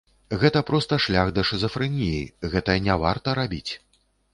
[0.43, 2.19] Гэта проста шлях да шызафрэніі,
[2.55, 3.69] гэта не варта рабіць.